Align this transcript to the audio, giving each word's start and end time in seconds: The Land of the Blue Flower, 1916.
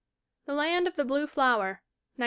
The 0.45 0.55
Land 0.55 0.87
of 0.87 0.95
the 0.95 1.05
Blue 1.05 1.27
Flower, 1.27 1.83
1916. 2.15 2.17